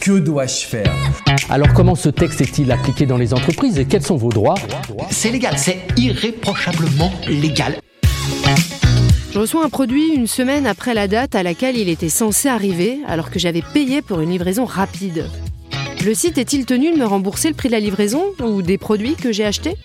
[0.00, 0.90] Que dois-je faire
[1.50, 4.54] Alors comment ce texte est-il appliqué dans les entreprises et quels sont vos droits
[5.10, 7.76] C'est légal, c'est irréprochablement légal.
[9.32, 13.00] Je reçois un produit une semaine après la date à laquelle il était censé arriver,
[13.06, 15.26] alors que j'avais payé pour une livraison rapide.
[16.02, 19.16] Le site est-il tenu de me rembourser le prix de la livraison ou des produits
[19.16, 19.76] que j'ai achetés?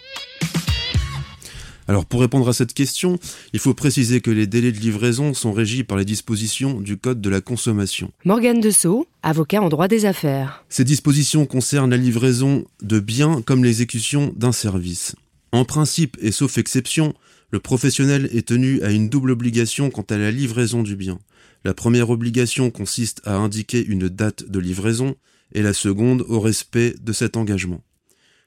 [1.88, 3.20] Alors pour répondre à cette question,
[3.54, 7.22] il faut préciser que les délais de livraison sont régis par les dispositions du Code
[7.22, 8.12] de la consommation.
[8.24, 10.66] Morgane Dessau, avocat en droit des affaires.
[10.70, 15.16] Ces dispositions concernent la livraison de biens comme l'exécution d'un service.
[15.52, 17.14] En principe et sauf exception,
[17.52, 21.20] le professionnel est tenu à une double obligation quant à la livraison du bien.
[21.64, 25.16] La première obligation consiste à indiquer une date de livraison
[25.54, 27.82] et la seconde au respect de cet engagement.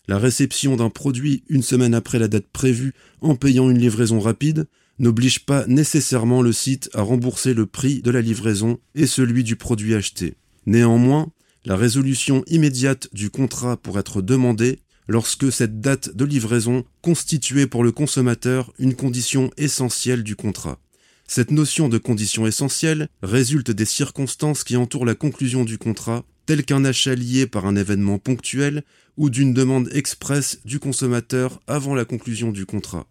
[0.08, 4.66] La réception d'un produit une semaine après la date prévue en payant une livraison rapide
[4.98, 9.56] n'oblige pas nécessairement le site à rembourser le prix de la livraison et celui du
[9.56, 10.34] produit acheté.
[10.64, 11.30] Néanmoins,
[11.66, 17.84] la résolution immédiate du contrat pourrait être demandée lorsque cette date de livraison constituait pour
[17.84, 20.78] le consommateur une condition essentielle du contrat.
[21.26, 26.64] Cette notion de condition essentielle résulte des circonstances qui entourent la conclusion du contrat tel
[26.64, 28.82] qu'un achat lié par un événement ponctuel
[29.18, 33.06] ou d'une demande expresse du consommateur avant la conclusion du contrat.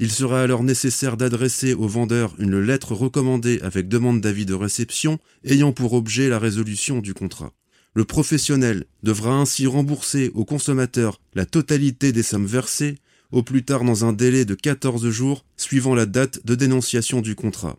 [0.00, 5.20] Il sera alors nécessaire d'adresser au vendeur une lettre recommandée avec demande d'avis de réception
[5.44, 7.52] ayant pour objet la résolution du contrat.
[7.94, 12.96] Le professionnel devra ainsi rembourser au consommateur la totalité des sommes versées,
[13.30, 17.36] au plus tard dans un délai de 14 jours suivant la date de dénonciation du
[17.36, 17.78] contrat.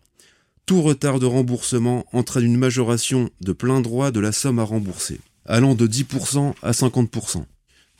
[0.65, 5.19] Tout retard de remboursement entraîne une majoration de plein droit de la somme à rembourser,
[5.45, 7.45] allant de 10% à 50%.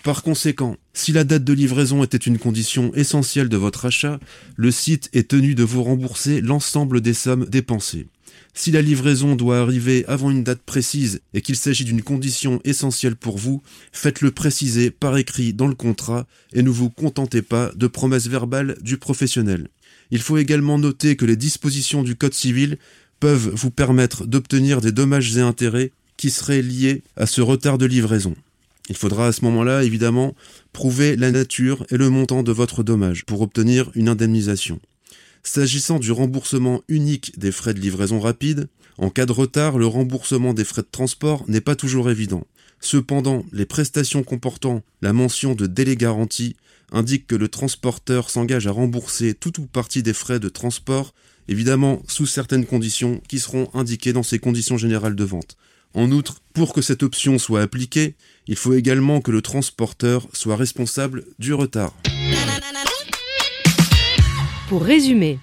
[0.03, 4.19] Par conséquent, si la date de livraison était une condition essentielle de votre achat,
[4.55, 8.07] le site est tenu de vous rembourser l'ensemble des sommes dépensées.
[8.53, 13.15] Si la livraison doit arriver avant une date précise et qu'il s'agit d'une condition essentielle
[13.15, 17.87] pour vous, faites-le préciser par écrit dans le contrat et ne vous contentez pas de
[17.87, 19.67] promesses verbales du professionnel.
[20.11, 22.77] Il faut également noter que les dispositions du Code civil
[23.19, 27.85] peuvent vous permettre d'obtenir des dommages et intérêts qui seraient liés à ce retard de
[27.85, 28.35] livraison.
[28.89, 30.35] Il faudra à ce moment-là, évidemment,
[30.73, 34.79] prouver la nature et le montant de votre dommage pour obtenir une indemnisation.
[35.43, 38.67] S'agissant du remboursement unique des frais de livraison rapide,
[38.97, 42.45] en cas de retard, le remboursement des frais de transport n'est pas toujours évident.
[42.81, 46.55] Cependant, les prestations comportant la mention de délai garanti
[46.91, 51.13] indique que le transporteur s'engage à rembourser tout ou partie des frais de transport,
[51.47, 55.57] évidemment sous certaines conditions qui seront indiquées dans ces conditions générales de vente.
[55.93, 58.15] En outre, pour que cette option soit appliquée,
[58.47, 61.93] il faut également que le transporteur soit responsable du retard.
[64.69, 65.37] Pour résumer,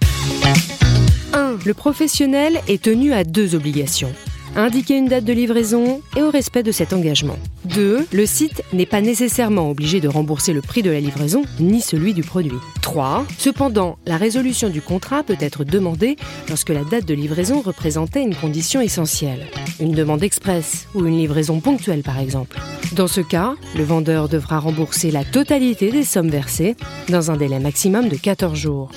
[1.33, 1.59] 1.
[1.65, 4.13] Le professionnel est tenu à deux obligations
[4.55, 7.37] indiquer une date de livraison et au respect de cet engagement.
[7.65, 8.07] 2.
[8.11, 12.13] Le site n'est pas nécessairement obligé de rembourser le prix de la livraison ni celui
[12.13, 12.57] du produit.
[12.81, 13.25] 3.
[13.37, 16.15] Cependant, la résolution du contrat peut être demandée
[16.47, 19.47] lorsque la date de livraison représentait une condition essentielle.
[19.79, 22.59] Une demande express ou une livraison ponctuelle par exemple.
[22.93, 26.75] Dans ce cas, le vendeur devra rembourser la totalité des sommes versées
[27.09, 28.91] dans un délai maximum de 14 jours.